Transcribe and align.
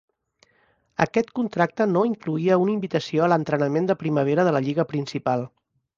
Aquest 1.05 1.29
contracte 1.39 1.87
no 1.91 2.03
incloïa 2.11 2.57
una 2.63 2.73
invitació 2.77 3.27
a 3.27 3.29
l'entrenament 3.35 3.91
de 3.93 3.97
primavera 4.03 4.47
de 4.49 4.55
la 4.57 4.63
lliga 4.69 4.87
principal. 4.95 5.51